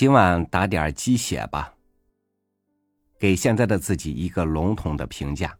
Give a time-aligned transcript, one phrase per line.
[0.00, 1.74] 今晚打点鸡血吧。
[3.18, 5.54] 给现在的自己一个笼统的评价。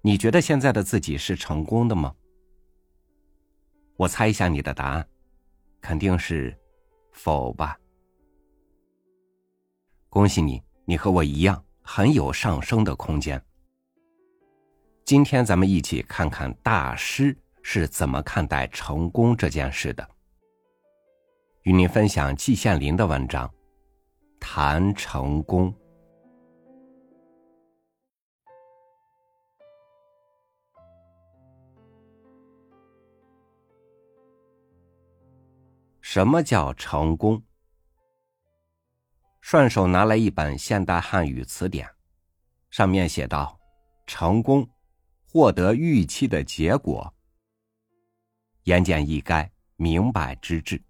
[0.00, 2.14] 你觉得现在的自己是成功的吗？
[3.98, 5.06] 我猜一下你的答案，
[5.82, 6.58] 肯定是
[7.12, 7.78] 否吧。
[10.08, 13.44] 恭喜你，你和我一样很有上升的空间。
[15.04, 20.15] 今天咱们一起看看大师是怎么看待成功这件事的。
[21.66, 23.44] 与您分享季羡林的文章
[24.38, 25.68] 《谈成功》。
[36.00, 37.42] 什么叫成功？
[39.40, 41.90] 顺手拿来一本现代汉语词典，
[42.70, 43.58] 上面写道
[44.06, 44.64] ：“成功，
[45.28, 47.12] 获得预期的结果。”
[48.62, 50.80] 言简意赅，明白之至。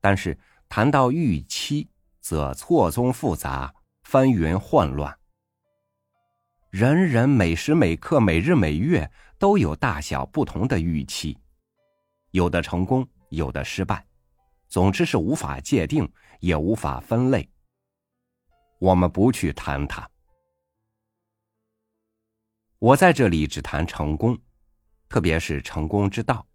[0.00, 1.88] 但是谈到预期，
[2.20, 5.16] 则错综复杂，纷纭混乱。
[6.70, 11.36] 人人每时每刻、每日每月都有大小不同的预期，
[12.30, 14.06] 有的成功，有的失败。
[14.68, 16.08] 总之是无法界定，
[16.38, 17.50] 也无法分类。
[18.78, 20.08] 我们不去谈它。
[22.78, 24.38] 我在这里只谈成功，
[25.08, 26.46] 特别是成功之道。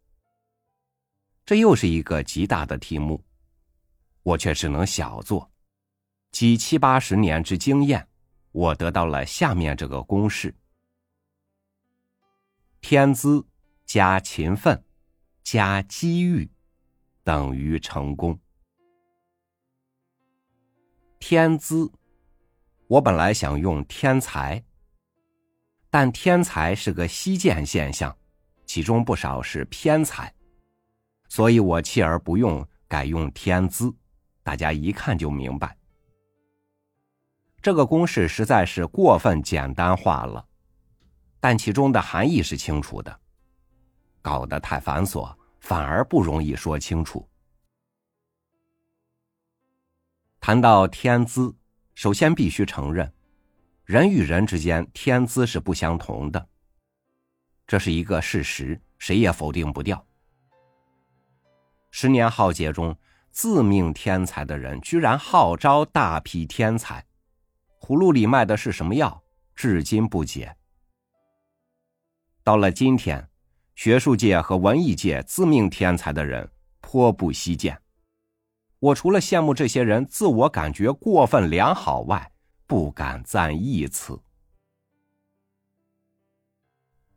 [1.45, 3.21] 这又是一个极大的题目，
[4.25, 5.51] 我却只能小做。
[6.31, 8.07] 几七八十年之经验，
[8.51, 10.53] 我得到了下面这个公式：
[12.81, 13.45] 天资
[13.85, 14.83] 加勤奋
[15.43, 16.49] 加机遇。
[17.23, 18.39] 等于成功。
[21.19, 21.91] 天资，
[22.85, 24.63] 我本来想用天才，
[25.89, 28.15] 但天才是个稀见现象，
[28.67, 30.31] 其中不少是偏才，
[31.27, 33.91] 所以我弃而不用，改用天资。
[34.45, 35.75] 大家一看就明白，
[37.61, 40.47] 这个公式实在是过分简单化了，
[41.39, 43.19] 但其中的含义是清楚的，
[44.21, 45.35] 搞得太繁琐。
[45.65, 47.27] 反而不容易说清楚。
[50.39, 51.55] 谈到天资，
[51.95, 53.11] 首先必须承认，
[53.83, 56.47] 人与人之间天资是不相同的，
[57.65, 60.05] 这是一个事实，谁也否定不掉。
[61.89, 62.95] 十年浩劫中，
[63.35, 67.05] 自命天才的人居然号召大批天才，
[67.81, 69.21] 葫芦里卖的是什么药？
[69.53, 70.55] 至今不解。
[72.43, 73.29] 到了今天。
[73.75, 77.77] 学术界和文艺界自命天才的人颇不稀见，
[78.79, 82.31] 我除了羡慕这些人自我感觉过分良好外，
[82.65, 84.17] 不敢赞一词。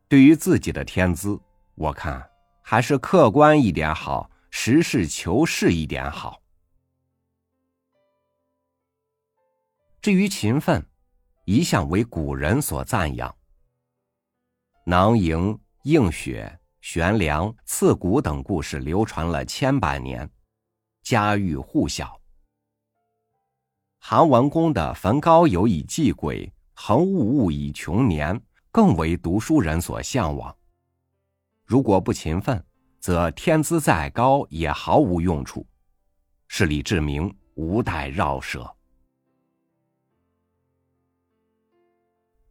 [0.09, 1.39] 对于自己的天资，
[1.75, 2.29] 我看
[2.61, 6.41] 还是客观一点好，实事求是一点好。
[10.01, 10.85] 至于勤奋，
[11.45, 13.35] 一向为古人所赞扬，
[14.85, 15.59] 囊萤。
[15.83, 20.29] 映雪、悬梁、刺股等故事流传了千百年，
[21.01, 22.19] 家喻户晓。
[23.97, 28.39] 韩文公的“焚高有以祭鬼，恒物物以穷年”
[28.71, 30.53] 更为读书人所向往。
[31.63, 32.61] 如果不勤奋，
[32.99, 35.65] 则天资再高也毫无用处，
[36.47, 38.69] 是李志明，无待绕舌。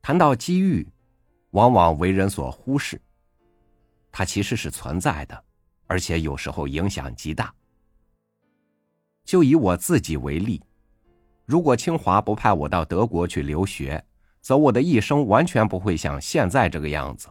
[0.01, 0.89] 谈到机遇，
[1.51, 3.01] 往往为人所忽视。
[4.11, 5.45] 它其实是存在的，
[5.87, 7.55] 而且有时候影响极大。
[9.25, 10.63] 就以我自己为例，
[11.45, 14.03] 如果清华不派我到德国去留学，
[14.41, 17.29] 则我的一生完全不会像现在这个样子。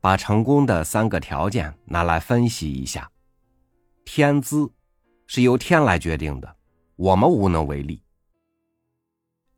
[0.00, 3.10] 把成功的三个条件拿来分析一下：
[4.04, 4.72] 天资
[5.26, 6.56] 是由天来决定的，
[6.96, 8.02] 我们无能为力；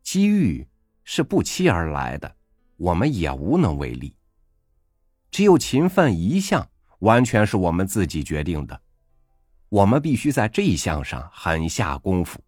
[0.02, 0.68] 机遇
[1.04, 2.36] 是不期而来的。
[2.76, 4.16] 我们也无能为力。
[5.30, 6.68] 只有勤奋一项，
[6.98, 8.82] 完全是我们自己决定的。
[9.68, 12.40] 我们必须在这一项上狠下功夫。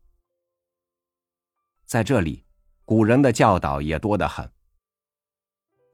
[1.86, 2.44] 在这里，
[2.84, 4.50] 古人的教导也多得很。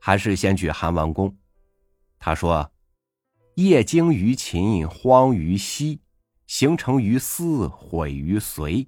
[0.01, 1.37] 还是先举韩王公，
[2.21, 2.71] 他说
[3.57, 5.99] ：“业精于勤，荒于嬉，
[6.47, 8.87] 形成于思，毁于随。”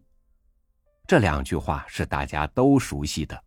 [1.09, 3.43] 这两句话是大家都熟悉的。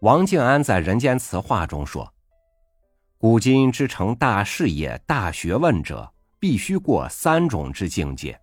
[0.00, 2.12] 王静安在《人间词话》中说
[3.18, 8.40] ：“古今之成大事业、大学问者，必须过三种之境界。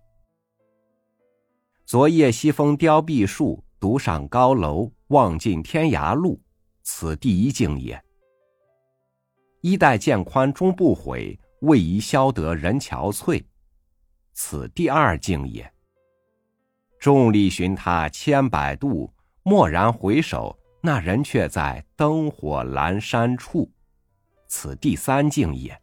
[1.84, 6.40] 昨夜西风凋碧树，独上高楼，望尽天涯路，
[6.84, 8.00] 此第一境也。
[9.62, 13.42] 衣带渐宽终不悔，为伊消得人憔悴，
[14.32, 15.72] 此第二境也。
[16.98, 19.12] 众里寻他千百度，
[19.44, 23.70] 蓦然回首，那人却在灯火阑珊处，
[24.48, 25.80] 此第三境也。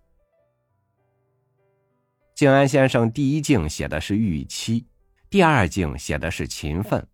[2.36, 4.86] 静安先生第一境写的是预期，
[5.30, 7.06] 第二境写的是勤奋，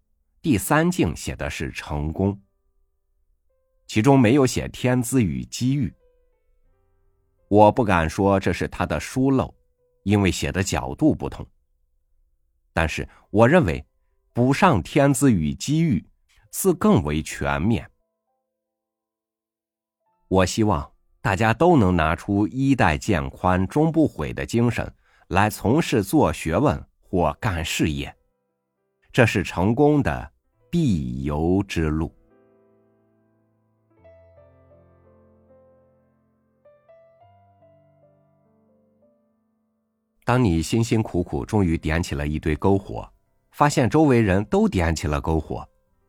[0.42, 2.40] 第三境写的是成功。
[3.86, 5.94] 其中没有写天资与机遇。
[7.48, 9.54] 我不敢说这是他的疏漏，
[10.04, 11.46] 因为写的角度不同。
[12.74, 13.86] 但是我认为，
[14.34, 16.06] 补上天资与机遇，
[16.52, 17.90] 似更为全面。
[20.28, 24.94] 我希望大家都能拿出衣带渐宽终不悔的精神，
[25.28, 28.14] 来从事做学问或干事业，
[29.14, 30.32] 这是成功的
[30.70, 32.14] 必由之路。
[40.26, 43.08] 当你辛辛苦苦终于点起了一堆篝火，
[43.52, 45.64] 发现周围人都点起了篝火，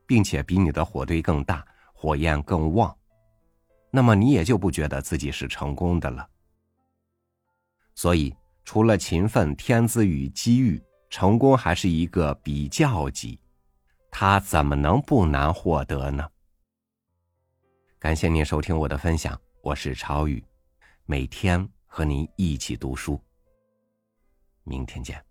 [0.06, 2.96] 并且比你的火堆更大，火焰更旺，
[3.90, 6.26] 那么你也就不觉得自己是成功的了。
[7.94, 8.34] 所以，
[8.64, 13.38] 除了勤奋、天资与机遇，成功还是一个比较级，
[14.10, 16.26] 它怎么能不难获得呢？
[17.98, 20.42] 感谢您收听我的分享，我是超宇，
[21.04, 23.20] 每天和您一起读书。
[24.66, 25.25] 明天见。